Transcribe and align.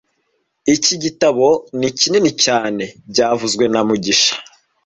Iki 0.75 0.93
gitabo 1.03 1.45
ni 1.79 1.89
kinini 1.99 2.31
cyane 2.43 2.83
byavuzwe 3.11 3.63
na 3.73 3.81
mugisha 3.87 4.33